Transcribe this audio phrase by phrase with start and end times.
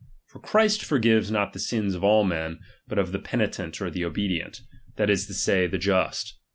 [0.29, 2.57] For Christ forgives not the sins of all men,
[2.87, 4.61] but of the peni tent or the obedient,
[4.95, 6.39] that is to say, the Just.